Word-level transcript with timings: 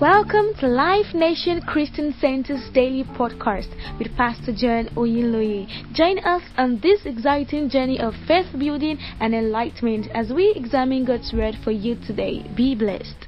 Welcome 0.00 0.52
to 0.60 0.68
Life 0.68 1.14
Nation 1.14 1.62
Christian 1.62 2.14
Center's 2.20 2.68
daily 2.74 3.02
podcast 3.02 3.70
with 3.98 4.14
Pastor 4.14 4.52
John 4.54 4.90
Oyinloye. 4.94 5.94
Join 5.94 6.18
us 6.18 6.42
on 6.58 6.80
this 6.82 7.06
exciting 7.06 7.70
journey 7.70 7.98
of 7.98 8.12
faith 8.28 8.44
building 8.58 8.98
and 9.20 9.34
enlightenment 9.34 10.08
as 10.12 10.34
we 10.34 10.52
examine 10.54 11.06
God's 11.06 11.32
word 11.32 11.54
for 11.64 11.70
you 11.70 11.96
today. 12.06 12.44
Be 12.54 12.74
blessed. 12.74 13.26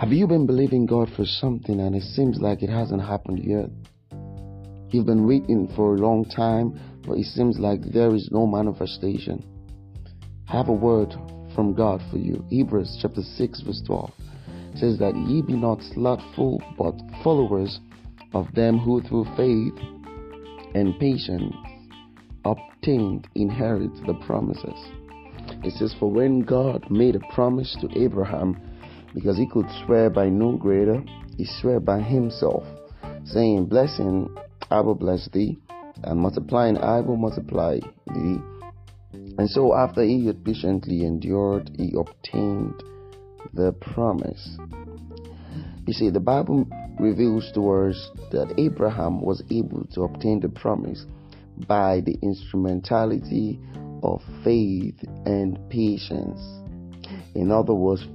Have 0.00 0.10
you 0.10 0.26
been 0.26 0.46
believing 0.46 0.84
God 0.84 1.08
for 1.14 1.24
something 1.24 1.78
and 1.78 1.94
it 1.94 2.02
seems 2.02 2.40
like 2.40 2.64
it 2.64 2.68
hasn't 2.68 3.02
happened 3.02 3.38
yet? 3.44 3.70
You've 4.88 5.06
been 5.06 5.28
waiting 5.28 5.72
for 5.76 5.94
a 5.94 5.98
long 5.98 6.24
time, 6.24 6.76
but 7.06 7.18
it 7.18 7.26
seems 7.26 7.60
like 7.60 7.82
there 7.82 8.12
is 8.16 8.30
no 8.32 8.48
manifestation. 8.48 9.44
I 10.48 10.56
have 10.56 10.68
a 10.68 10.72
word 10.72 11.14
from 11.54 11.72
God 11.72 12.02
for 12.10 12.18
you. 12.18 12.44
Hebrews 12.50 12.98
chapter 13.00 13.22
6, 13.22 13.60
verse 13.60 13.80
12 13.86 14.10
says 14.76 14.98
that 14.98 15.16
ye 15.16 15.42
be 15.42 15.54
not 15.54 15.82
slothful, 15.94 16.62
but 16.78 16.94
followers 17.22 17.80
of 18.34 18.46
them 18.54 18.78
who 18.78 19.02
through 19.02 19.26
faith 19.36 19.74
and 20.74 20.98
patience 20.98 21.54
obtained 22.44 23.28
inherit 23.34 23.94
the 24.06 24.14
promises. 24.26 24.78
It 25.64 25.72
says, 25.74 25.94
For 25.98 26.10
when 26.10 26.40
God 26.40 26.90
made 26.90 27.16
a 27.16 27.32
promise 27.34 27.76
to 27.80 28.02
Abraham, 28.02 28.56
because 29.14 29.36
he 29.36 29.46
could 29.46 29.66
swear 29.84 30.10
by 30.10 30.28
no 30.28 30.56
greater, 30.56 31.02
he 31.36 31.44
swore 31.60 31.80
by 31.80 32.00
himself, 32.00 32.64
saying, 33.24 33.66
Blessing, 33.66 34.34
I 34.70 34.80
will 34.80 34.94
bless 34.94 35.28
thee, 35.32 35.58
and 36.02 36.18
multiplying, 36.18 36.78
I 36.78 37.00
will 37.00 37.16
multiply 37.16 37.78
thee. 38.14 38.38
And 39.38 39.48
so, 39.48 39.74
after 39.74 40.02
he 40.02 40.26
had 40.26 40.44
patiently 40.44 41.04
endured, 41.04 41.70
he 41.76 41.94
obtained 41.96 42.82
the 43.52 43.72
promise. 43.72 44.56
You 45.86 45.92
see, 45.92 46.10
the 46.10 46.20
Bible 46.20 46.66
reveals 46.98 47.50
to 47.54 47.70
us 47.70 48.10
that 48.30 48.54
Abraham 48.58 49.20
was 49.20 49.42
able 49.50 49.84
to 49.94 50.02
obtain 50.02 50.40
the 50.40 50.48
promise 50.48 51.04
by 51.66 52.00
the 52.00 52.16
instrumentality 52.22 53.60
of 54.02 54.22
faith 54.44 54.96
and 55.26 55.58
patience. 55.70 56.40
In 57.34 57.50
other 57.50 57.74
words, 57.74 58.06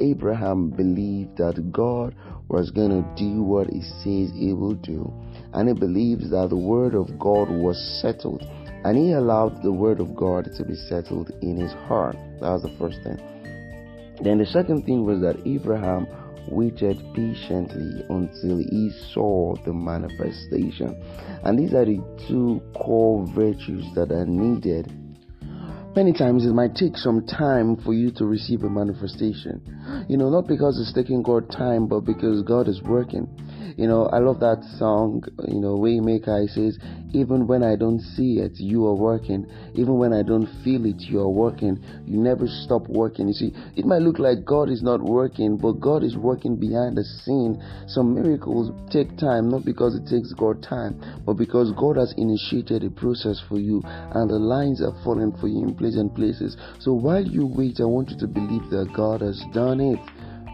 Abraham 0.00 0.70
believed 0.70 1.36
that 1.36 1.72
God 1.72 2.14
was 2.48 2.70
going 2.70 2.90
to 2.90 3.14
do 3.16 3.42
what 3.42 3.68
he 3.68 3.82
says 3.82 4.34
he 4.34 4.52
will 4.52 4.74
do. 4.74 5.12
And 5.52 5.68
he 5.68 5.74
believes 5.74 6.30
that 6.30 6.48
the 6.50 6.56
word 6.56 6.94
of 6.94 7.18
God 7.18 7.50
was 7.50 7.78
settled. 8.00 8.42
And 8.84 8.96
he 8.96 9.12
allowed 9.12 9.62
the 9.62 9.72
word 9.72 10.00
of 10.00 10.16
God 10.16 10.48
to 10.56 10.64
be 10.64 10.74
settled 10.74 11.30
in 11.40 11.56
his 11.56 11.72
heart. 11.72 12.16
That 12.40 12.50
was 12.50 12.62
the 12.62 12.76
first 12.78 13.02
thing. 13.02 13.31
Then 14.20 14.38
the 14.38 14.46
second 14.46 14.84
thing 14.84 15.04
was 15.04 15.20
that 15.20 15.46
Abraham 15.46 16.06
waited 16.48 17.02
patiently 17.14 18.04
until 18.08 18.58
he 18.58 18.90
saw 19.12 19.54
the 19.64 19.72
manifestation. 19.72 21.00
And 21.44 21.58
these 21.58 21.72
are 21.72 21.84
the 21.84 22.02
two 22.28 22.60
core 22.74 23.26
virtues 23.26 23.84
that 23.94 24.12
are 24.12 24.26
needed. 24.26 24.92
Many 25.94 26.14
times 26.14 26.46
it 26.46 26.54
might 26.54 26.74
take 26.74 26.96
some 26.96 27.26
time 27.26 27.76
for 27.76 27.92
you 27.92 28.10
to 28.12 28.24
receive 28.24 28.62
a 28.62 28.70
manifestation. 28.70 29.60
You 30.08 30.16
know, 30.16 30.30
not 30.30 30.46
because 30.46 30.80
it's 30.80 30.92
taking 30.94 31.22
God 31.22 31.50
time, 31.50 31.86
but 31.86 32.00
because 32.00 32.42
God 32.42 32.66
is 32.66 32.80
working. 32.82 33.28
You 33.76 33.86
know, 33.86 34.06
I 34.06 34.18
love 34.18 34.40
that 34.40 34.62
song, 34.78 35.22
you 35.48 35.60
know, 35.60 35.78
Waymaker. 35.78 36.42
He 36.42 36.48
says, 36.48 36.78
even 37.12 37.46
when 37.46 37.62
I 37.62 37.76
don't 37.76 38.00
see 38.00 38.38
it, 38.38 38.52
you 38.56 38.86
are 38.86 38.94
working. 38.94 39.46
Even 39.74 39.98
when 39.98 40.12
I 40.12 40.22
don't 40.22 40.48
feel 40.64 40.84
it, 40.86 41.00
you 41.00 41.20
are 41.20 41.28
working. 41.28 41.78
You 42.06 42.18
never 42.18 42.46
stop 42.46 42.88
working. 42.88 43.28
You 43.28 43.34
see, 43.34 43.52
it 43.76 43.84
might 43.84 44.02
look 44.02 44.18
like 44.18 44.44
God 44.44 44.68
is 44.68 44.82
not 44.82 45.02
working, 45.02 45.56
but 45.56 45.80
God 45.80 46.02
is 46.02 46.16
working 46.16 46.56
behind 46.56 46.96
the 46.96 47.04
scene. 47.04 47.62
Some 47.86 48.14
miracles 48.14 48.72
take 48.90 49.16
time, 49.18 49.50
not 49.50 49.64
because 49.64 49.94
it 49.94 50.08
takes 50.08 50.32
God 50.32 50.62
time, 50.62 51.00
but 51.26 51.34
because 51.34 51.72
God 51.72 51.96
has 51.96 52.14
initiated 52.16 52.84
a 52.84 52.90
process 52.90 53.40
for 53.48 53.58
you 53.58 53.82
and 53.84 54.30
the 54.30 54.38
lines 54.38 54.82
are 54.82 54.96
falling 55.04 55.32
for 55.40 55.48
you 55.48 55.62
in 55.62 55.74
pleasant 55.74 56.14
places. 56.14 56.56
So 56.78 56.92
while 56.92 57.24
you 57.24 57.46
wait, 57.46 57.80
I 57.80 57.84
want 57.84 58.10
you 58.10 58.18
to 58.18 58.26
believe 58.26 58.70
that 58.70 58.92
God 58.96 59.20
has 59.20 59.42
done 59.52 59.80
it. 59.80 59.98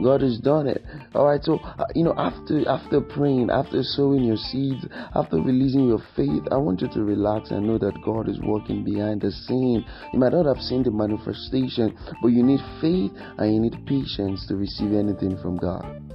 God 0.02 0.22
has 0.22 0.38
done 0.38 0.66
it. 0.66 0.84
All 1.14 1.26
right. 1.26 1.42
So 1.42 1.58
uh, 1.58 1.86
you 1.94 2.04
know, 2.04 2.14
after 2.16 2.68
after 2.68 3.00
praying, 3.00 3.50
after 3.50 3.82
sowing 3.82 4.24
your 4.24 4.36
seeds, 4.36 4.86
after 5.14 5.36
releasing 5.36 5.88
your 5.88 6.02
faith, 6.16 6.42
I 6.50 6.56
want 6.56 6.80
you 6.80 6.88
to 6.88 7.02
relax 7.02 7.50
and 7.50 7.66
know 7.66 7.78
that 7.78 8.00
God 8.02 8.28
is 8.28 8.38
working 8.40 8.84
behind 8.84 9.22
the 9.22 9.32
scene. 9.32 9.84
You 10.12 10.18
might 10.18 10.32
not 10.32 10.46
have 10.46 10.62
seen 10.62 10.82
the 10.82 10.90
manifestation, 10.90 11.96
but 12.22 12.28
you 12.28 12.42
need 12.42 12.60
faith 12.80 13.12
and 13.38 13.54
you 13.54 13.60
need 13.60 13.86
patience 13.86 14.46
to 14.48 14.56
receive 14.56 14.92
anything 14.92 15.38
from 15.42 15.56
God 15.56 16.08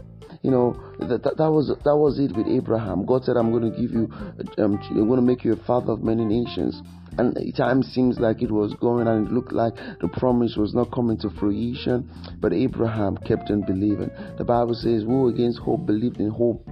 you 0.43 0.51
know 0.51 0.75
that, 0.99 1.23
that, 1.23 1.37
that, 1.37 1.49
was 1.49 1.69
that 1.69 1.95
was 1.95 2.19
it 2.19 2.35
with 2.35 2.47
Abraham. 2.47 3.05
God 3.05 3.23
said, 3.23 3.37
"I'm 3.37 3.51
going 3.51 3.71
to 3.71 3.81
give 3.81 3.91
you, 3.91 4.11
um, 4.59 4.77
I'm 4.91 5.07
going 5.07 5.19
to 5.19 5.25
make 5.25 5.43
you 5.43 5.53
a 5.53 5.65
father 5.65 5.93
of 5.93 6.03
many 6.03 6.25
nations." 6.25 6.79
And 7.17 7.37
time 7.55 7.83
seems 7.83 8.19
like 8.19 8.41
it 8.41 8.51
was 8.51 8.73
going 8.75 9.07
and 9.07 9.27
it 9.27 9.31
looked 9.31 9.51
like 9.51 9.75
the 10.01 10.07
promise 10.07 10.55
was 10.57 10.73
not 10.73 10.91
coming 10.91 11.17
to 11.19 11.29
fruition. 11.39 12.09
But 12.39 12.53
Abraham 12.53 13.17
kept 13.17 13.51
on 13.51 13.61
believing. 13.61 14.09
The 14.37 14.43
Bible 14.43 14.73
says, 14.73 15.03
Who 15.03 15.27
against 15.27 15.59
hope 15.59 15.85
believed 15.85 16.19
in 16.19 16.29
hope 16.29 16.65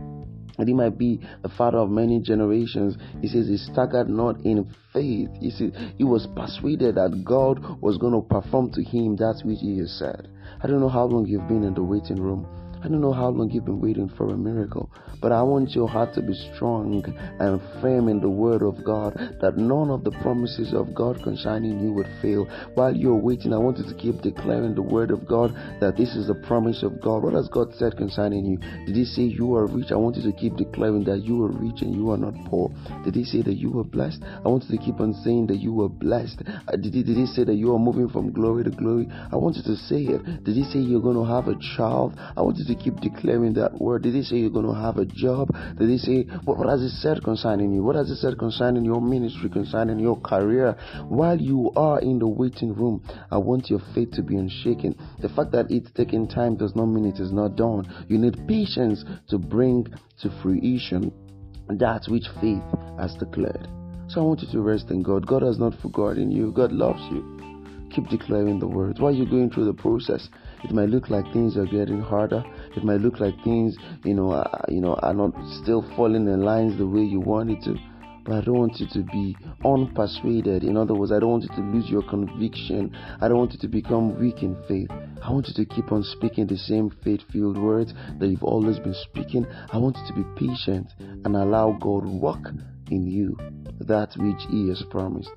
that 0.58 0.68
he 0.68 0.74
might 0.74 0.98
be 0.98 1.20
the 1.42 1.50
father 1.50 1.80
of 1.80 1.90
many 1.90 2.20
generations. 2.20 2.96
He 3.22 3.28
says 3.28 3.48
he 3.48 3.58
staggered 3.58 4.10
not 4.10 4.42
in 4.42 4.72
faith. 4.94 5.30
He 5.40 5.50
says 5.50 5.72
he 5.98 6.04
was 6.04 6.28
persuaded 6.36 6.96
that 6.96 7.24
God 7.26 7.82
was 7.82 7.98
going 7.98 8.14
to 8.14 8.22
perform 8.22 8.72
to 8.74 8.84
him 8.84 9.16
that 9.16 9.42
which 9.44 9.60
he 9.60 9.80
has 9.80 9.92
said. 9.98 10.28
I 10.62 10.68
don't 10.68 10.80
know 10.80 10.90
how 10.90 11.06
long 11.06 11.26
you've 11.26 11.48
been 11.48 11.64
in 11.64 11.74
the 11.74 11.84
waiting 11.84 12.22
room. 12.22 12.46
I 12.84 12.88
don't 12.88 13.02
know 13.02 13.14
how 13.14 13.30
long 13.30 13.52
you've 13.52 13.66
been 13.66 13.80
waiting 13.80 14.10
for 14.18 14.34
a 14.34 14.38
miracle, 14.38 14.90
but 15.22 15.32
I 15.32 15.44
want 15.44 15.76
your 15.76 15.88
heart 15.88 16.16
to 16.16 16.22
be 16.24 16.34
strong 16.56 17.04
and 17.40 17.62
firm 17.80 18.10
in 18.10 18.20
the 18.20 18.30
word 18.30 18.64
of 18.64 18.84
God 18.84 19.14
that 19.40 19.56
none 19.56 19.92
of 19.92 20.04
the 20.04 20.10
promises 20.24 20.74
of 20.74 20.96
God 20.96 21.22
concerning 21.22 21.80
you 21.80 21.94
would 21.94 22.10
fail. 22.24 22.46
While 22.74 22.96
you're 22.96 23.16
waiting, 23.16 23.54
I 23.54 23.58
want 23.58 23.78
you 23.78 23.86
to 23.86 23.94
keep 23.94 24.22
declaring 24.22 24.74
the 24.74 24.82
word 24.82 25.12
of 25.12 25.28
God 25.28 25.54
that 25.80 25.96
this 25.96 26.16
is 26.16 26.26
the 26.26 26.34
promise 26.34 26.82
of 26.82 27.00
God. 27.02 27.22
What 27.22 27.34
has 27.34 27.48
God 27.50 27.70
said 27.76 27.98
concerning 27.98 28.46
you? 28.46 28.58
Did 28.88 28.96
He 28.96 29.06
say 29.06 29.24
you 29.30 29.54
are 29.56 29.68
rich? 29.68 29.92
I 29.92 29.96
want 29.96 30.16
you 30.18 30.24
to 30.32 30.36
keep 30.36 30.56
declaring 30.56 31.04
that 31.04 31.22
you 31.22 31.46
are 31.46 31.52
rich 31.52 31.84
and 31.84 31.94
you 31.94 32.10
are 32.10 32.18
not 32.18 32.34
poor. 32.50 32.72
Did 33.06 33.14
He 33.14 33.26
say 33.26 33.44
that 33.44 33.58
you 33.62 33.80
are 33.80 33.84
blessed? 33.86 34.24
I 34.24 34.50
want 34.50 34.66
you 34.68 34.76
to 34.76 34.84
keep 34.84 35.00
on 35.00 35.14
saying 35.24 35.48
that 35.48 35.62
you 35.62 35.84
are 35.84 35.90
blessed. 35.90 36.42
Uh, 36.48 36.78
did 36.78 36.96
He, 36.96 37.04
did 37.04 37.18
he 37.18 37.28
say 37.28 37.44
that 37.44 37.54
you 37.54 37.76
are 37.76 37.80
moving 37.80 38.10
from 38.10 38.34
glory 38.34 38.64
to 38.64 38.72
glory? 38.72 39.08
I 39.32 39.36
want 39.36 39.58
you 39.58 39.64
to 39.70 39.76
say 39.76 40.02
it. 40.02 40.44
Did 40.44 40.56
He 40.56 40.64
say 40.64 40.80
you're 40.80 41.02
going 41.02 41.18
to 41.18 41.30
have 41.30 41.48
a 41.48 41.56
child? 41.78 42.18
I 42.18 42.42
want 42.42 42.58
you 42.58 42.66
to 42.66 42.71
keep 42.76 43.00
declaring 43.00 43.54
that 43.54 43.80
word? 43.80 44.04
Did 44.04 44.14
he 44.14 44.24
say 44.24 44.38
you're 44.38 44.50
going 44.50 44.66
to 44.66 44.74
have 44.74 44.98
a 44.98 45.06
job? 45.06 45.50
Did 45.78 45.90
he 45.90 45.98
say, 45.98 46.24
what, 46.46 46.58
what 46.58 46.70
has 46.70 46.82
he 46.82 46.90
said 46.90 47.24
concerning 47.24 47.74
you? 47.74 47.84
What 47.84 47.96
has 47.96 48.10
he 48.10 48.16
said 48.16 48.38
concerning 48.38 48.86
your 48.86 49.02
ministry, 49.02 49.50
concerning 49.50 50.00
your 50.00 50.20
career? 50.20 50.76
While 51.08 51.40
you 51.40 51.72
are 51.76 52.00
in 52.00 52.20
the 52.20 52.28
waiting 52.28 52.74
room, 52.74 53.04
I 53.32 53.38
want 53.38 53.70
your 53.70 53.82
faith 53.94 54.12
to 54.14 54.24
be 54.24 54.36
unshaken. 54.36 54.96
The 55.22 55.30
fact 55.30 55.52
that 55.52 55.70
it's 55.70 55.92
taking 55.92 56.28
time 56.28 56.56
does 56.56 56.76
not 56.76 56.86
mean 56.86 57.06
it 57.06 57.20
is 57.20 57.32
not 57.32 57.56
done. 57.56 58.06
You 58.08 58.18
need 58.18 58.48
patience 58.48 59.04
to 59.30 59.38
bring 59.38 59.88
to 60.22 60.42
fruition 60.42 61.12
that 61.70 62.04
which 62.08 62.26
faith 62.42 62.64
has 63.00 63.14
declared. 63.16 63.68
So 64.10 64.20
I 64.20 64.24
want 64.24 64.42
you 64.42 64.52
to 64.52 64.62
rest 64.62 64.90
in 64.90 65.04
God. 65.04 65.26
God 65.26 65.42
has 65.42 65.58
not 65.58 65.74
forgotten 65.82 66.32
you. 66.32 66.52
God 66.52 66.72
loves 66.72 67.02
you. 67.12 67.38
Keep 67.96 68.10
declaring 68.10 68.60
the 68.60 68.68
words. 68.68 69.00
While 69.00 69.14
you're 69.14 69.26
going 69.26 69.50
through 69.50 69.66
the 69.66 69.74
process, 69.74 70.28
it 70.64 70.72
might 70.72 70.90
look 70.90 71.10
like 71.10 71.26
things 71.32 71.58
are 71.58 71.66
getting 71.66 72.02
harder. 72.02 72.44
It 72.76 72.84
might 72.84 73.02
look 73.02 73.20
like 73.20 73.36
things, 73.44 73.76
you 74.04 74.14
know, 74.14 74.32
are, 74.32 74.66
you 74.70 74.82
know, 74.82 74.96
are 74.96 75.14
not 75.14 75.32
still 75.62 75.82
falling 75.96 76.28
in 76.28 76.42
lines 76.42 76.78
the 76.78 76.88
way 76.88 77.02
you 77.02 77.20
want 77.20 77.52
it 77.52 77.62
to. 77.64 77.76
But 78.24 78.36
I 78.36 78.42
don't 78.42 78.60
want 78.60 78.80
you 78.80 78.88
to 78.94 79.04
be 79.12 79.36
unpersuaded. 79.64 80.64
In 80.64 80.78
other 80.78 80.94
words, 80.94 81.12
I 81.12 81.20
don't 81.20 81.32
want 81.32 81.44
you 81.44 81.50
to 81.56 81.62
lose 81.62 81.90
your 81.90 82.04
conviction. 82.04 82.96
I 83.20 83.28
don't 83.28 83.38
want 83.38 83.54
you 83.54 83.60
to 83.60 83.68
become 83.68 84.20
weak 84.20 84.44
in 84.44 84.56
faith. 84.68 84.90
I 85.24 85.32
want 85.32 85.48
you 85.48 85.54
to 85.56 85.66
keep 85.66 85.92
on 85.92 86.04
speaking 86.04 86.46
the 86.46 86.58
same 86.58 86.92
faith 87.04 87.22
filled 87.32 87.58
words 87.58 87.94
that 88.20 88.28
you've 88.28 88.44
always 88.44 88.78
been 88.80 88.94
speaking. 88.94 89.46
I 89.72 89.78
want 89.78 89.98
you 89.98 90.08
to 90.08 90.14
be 90.14 90.48
patient 90.48 90.94
and 91.00 91.36
allow 91.36 91.78
God 91.82 92.06
work 92.06 92.48
in 92.92 93.08
you 93.08 93.38
that 93.80 94.14
which 94.18 94.46
He 94.50 94.70
has 94.70 94.84
promised. 94.92 95.32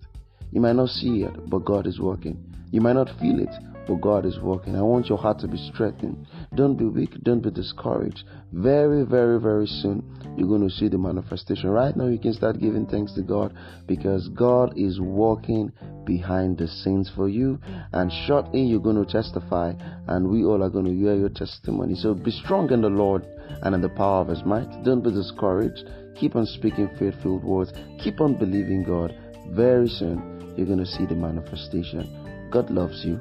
You 0.52 0.60
might 0.60 0.76
not 0.76 0.90
see 0.90 1.22
it, 1.22 1.48
but 1.48 1.64
God 1.64 1.86
is 1.86 1.98
working. 1.98 2.38
You 2.70 2.80
might 2.80 2.94
not 2.94 3.08
feel 3.18 3.38
it, 3.40 3.54
but 3.86 4.00
God 4.00 4.24
is 4.24 4.38
working. 4.40 4.76
I 4.76 4.82
want 4.82 5.08
your 5.08 5.18
heart 5.18 5.38
to 5.40 5.48
be 5.48 5.58
strengthened. 5.72 6.26
Don't 6.54 6.76
be 6.76 6.84
weak. 6.84 7.10
Don't 7.22 7.42
be 7.42 7.50
discouraged. 7.50 8.24
Very, 8.52 9.04
very, 9.04 9.40
very 9.40 9.66
soon, 9.66 10.02
you're 10.36 10.48
going 10.48 10.68
to 10.68 10.74
see 10.74 10.88
the 10.88 10.98
manifestation. 10.98 11.70
Right 11.70 11.96
now, 11.96 12.06
you 12.06 12.18
can 12.18 12.32
start 12.32 12.60
giving 12.60 12.86
thanks 12.86 13.12
to 13.14 13.22
God 13.22 13.54
because 13.86 14.28
God 14.28 14.74
is 14.76 15.00
working 15.00 15.72
behind 16.04 16.58
the 16.58 16.68
scenes 16.68 17.10
for 17.14 17.28
you. 17.28 17.58
And 17.92 18.10
shortly, 18.26 18.62
you're 18.62 18.80
going 18.80 19.04
to 19.04 19.10
testify, 19.10 19.72
and 20.08 20.28
we 20.28 20.44
all 20.44 20.62
are 20.62 20.70
going 20.70 20.86
to 20.86 20.94
hear 20.94 21.14
your 21.14 21.28
testimony. 21.28 21.94
So 21.94 22.14
be 22.14 22.30
strong 22.30 22.72
in 22.72 22.82
the 22.82 22.88
Lord 22.88 23.26
and 23.62 23.74
in 23.74 23.80
the 23.80 23.88
power 23.88 24.20
of 24.20 24.28
His 24.28 24.44
might. 24.44 24.84
Don't 24.84 25.02
be 25.02 25.10
discouraged. 25.10 25.88
Keep 26.18 26.36
on 26.36 26.46
speaking 26.46 26.88
faith 26.98 27.14
filled 27.22 27.44
words. 27.44 27.72
Keep 28.02 28.20
on 28.20 28.38
believing 28.38 28.84
God. 28.84 29.14
Very 29.50 29.88
soon, 29.88 30.54
you're 30.56 30.66
going 30.66 30.78
to 30.78 30.86
see 30.86 31.06
the 31.06 31.14
manifestation. 31.14 32.48
God 32.50 32.70
loves 32.70 33.04
you. 33.04 33.20